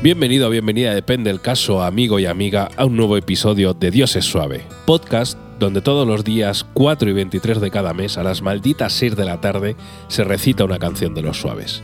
[0.00, 4.14] Bienvenido o bienvenida, depende del caso, amigo y amiga, a un nuevo episodio de Dios
[4.14, 8.40] es Suave, podcast donde todos los días 4 y 23 de cada mes a las
[8.40, 9.74] malditas 6 de la tarde
[10.06, 11.82] se recita una canción de los suaves.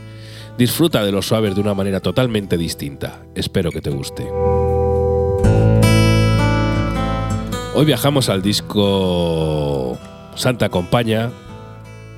[0.57, 3.21] Disfruta de los suaves de una manera totalmente distinta.
[3.35, 4.23] Espero que te guste.
[7.73, 9.97] Hoy viajamos al disco
[10.35, 11.31] Santa Compaña,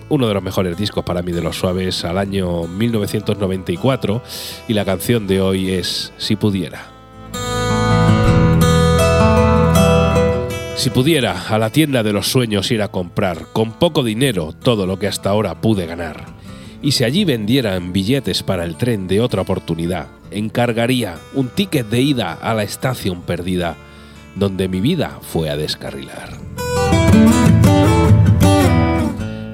[0.09, 4.21] uno de los mejores discos para mí de los suaves al año 1994
[4.67, 6.91] y la canción de hoy es Si pudiera.
[10.75, 14.85] Si pudiera a la tienda de los sueños ir a comprar con poco dinero todo
[14.85, 16.25] lo que hasta ahora pude ganar,
[16.81, 22.01] y si allí vendieran billetes para el tren de otra oportunidad, encargaría un ticket de
[22.01, 23.75] ida a la estación perdida,
[24.35, 26.46] donde mi vida fue a descarrilar.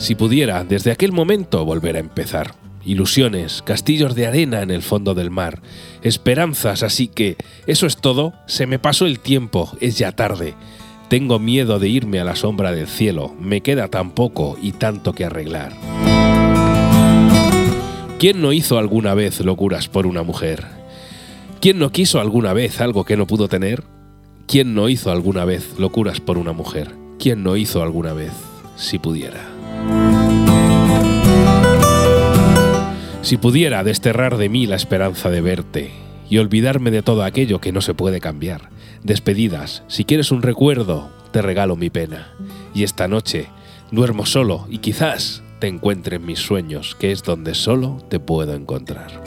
[0.04, 5.14] Si pudiera desde aquel momento volver a empezar, ilusiones, castillos de arena en el fondo
[5.14, 5.62] del mar,
[6.02, 7.38] esperanzas, así que
[7.68, 10.56] eso es todo, se me pasó el tiempo, es ya tarde.
[11.08, 15.14] Tengo miedo de irme a la sombra del cielo, me queda tan poco y tanto
[15.14, 15.72] que arreglar.
[18.20, 20.66] ¿Quién no hizo alguna vez locuras por una mujer?
[21.62, 23.86] ¿Quién no quiso alguna vez algo que no pudo tener?
[24.48, 26.94] ¿Quién no hizo alguna vez locuras por una mujer?
[27.20, 28.34] ¿Quién no hizo alguna vez
[28.76, 29.53] si pudiera?
[33.22, 35.92] Si pudiera desterrar de mí la esperanza de verte
[36.30, 38.70] y olvidarme de todo aquello que no se puede cambiar.
[39.04, 42.34] Despedidas, si quieres un recuerdo, te regalo mi pena.
[42.74, 43.48] Y esta noche
[43.92, 48.54] duermo solo y quizás te encuentre en mis sueños, que es donde solo te puedo
[48.54, 49.24] encontrar.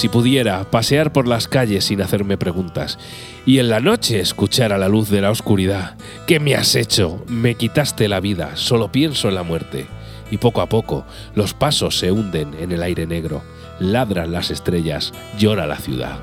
[0.00, 2.98] Si pudiera pasear por las calles sin hacerme preguntas
[3.44, 7.22] y en la noche escuchar a la luz de la oscuridad, ¿qué me has hecho?
[7.28, 9.84] Me quitaste la vida, solo pienso en la muerte.
[10.30, 13.42] Y poco a poco los pasos se hunden en el aire negro,
[13.78, 16.18] ladran las estrellas, llora la ciudad.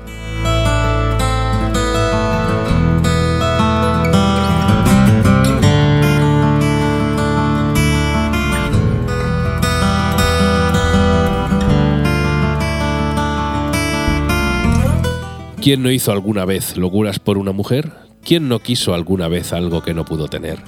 [15.68, 17.92] ¿Quién no hizo alguna vez locuras por una mujer?
[18.24, 20.60] ¿Quién no quiso alguna vez algo que no pudo tener?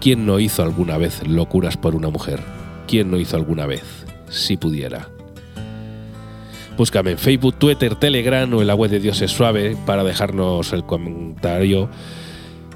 [0.00, 2.40] ¿Quién no hizo alguna vez locuras por una mujer?
[2.88, 3.84] ¿Quién no hizo alguna vez?
[4.28, 5.10] Si pudiera.
[6.76, 10.72] Búscame en Facebook, Twitter, Telegram o en la web de Dios es Suave para dejarnos
[10.72, 11.88] el comentario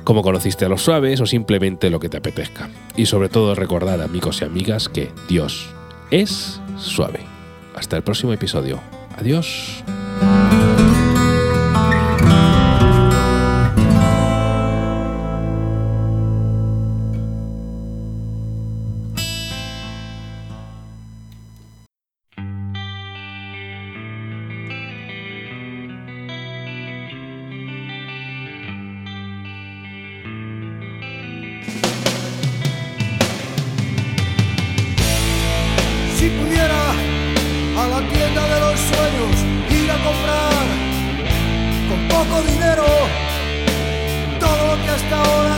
[0.05, 2.71] cómo conociste a los suaves o simplemente lo que te apetezca.
[2.97, 5.69] Y sobre todo recordar amigos y amigas que Dios
[6.13, 7.19] es suave.
[7.75, 8.79] Hasta el próximo episodio.
[9.19, 9.83] Adiós.
[36.63, 39.35] A la tienda de los sueños
[39.69, 40.67] ir a comprar
[41.89, 42.85] con poco dinero
[44.39, 45.52] todo lo que hasta ahora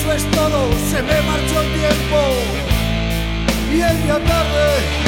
[0.00, 2.20] eso es todo, se me marchó el tiempo.
[3.70, 4.99] Y es ya tarde,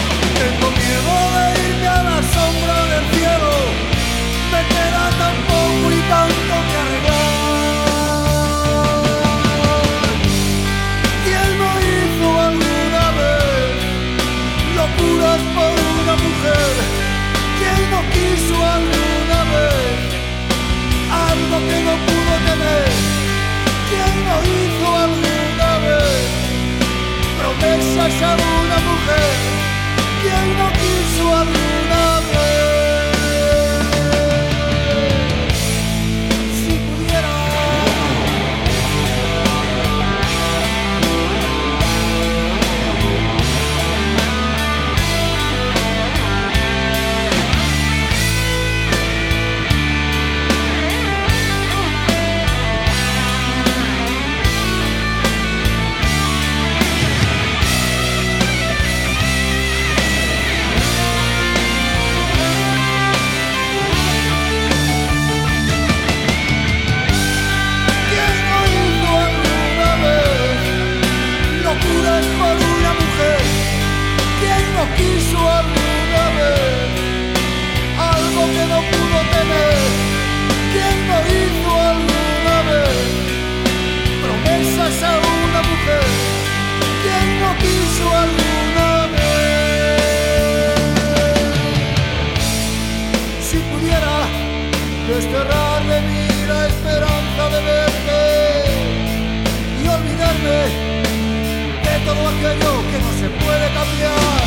[102.14, 104.42] todo aquello que no se puede cambiar.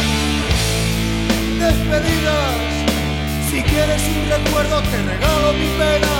[1.65, 2.57] Despedidas,
[3.49, 6.15] si quieres un recuerdo te regalo mi pena.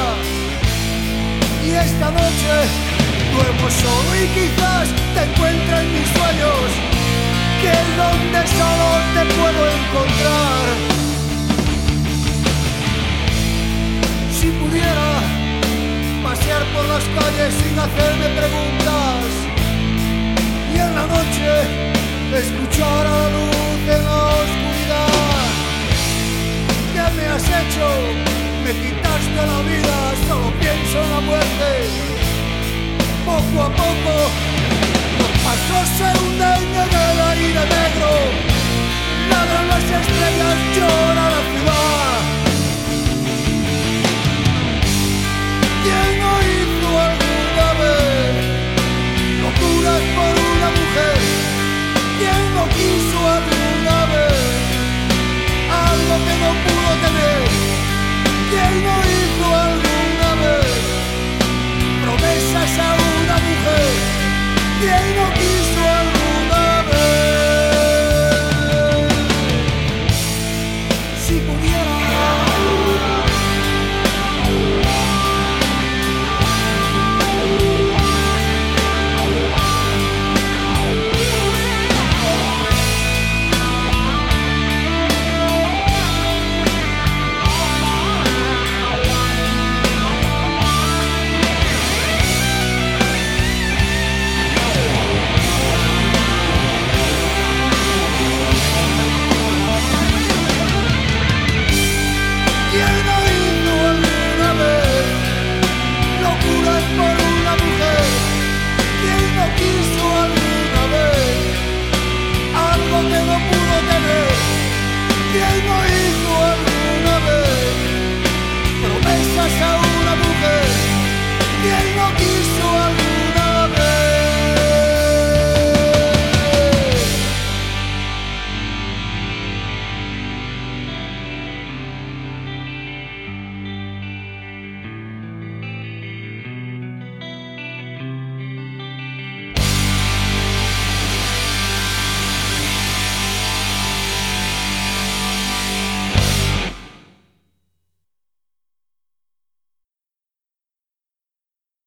[1.65, 2.53] Y esta noche
[3.33, 6.67] duermo solo y quizás te encuentre en mis sueños,
[7.61, 10.63] que es donde solo te puedo encontrar.
[14.37, 15.09] Si pudiera
[16.23, 19.14] pasear por las calles sin hacerme preguntas
[20.85, 21.49] en la noche
[22.43, 25.45] escuchar a la luz en la oscuridad.
[26.93, 27.87] ¿Qué me has hecho?
[28.63, 29.97] Me quitaste la vida,
[30.27, 31.69] solo pienso en la muerte.
[33.25, 34.15] Poco a poco
[35.19, 36.44] los pasos se hunden